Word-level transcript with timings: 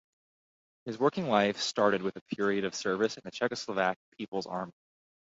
His 0.85 0.97
working 0.97 1.27
life 1.29 1.57
started 1.57 2.01
with 2.01 2.15
a 2.15 2.23
period 2.35 2.65
of 2.65 2.73
service 2.73 3.17
in 3.17 3.21
the 3.23 3.29
Czechoslovak 3.29 3.97
People's 4.17 4.47
Army. 4.47 4.73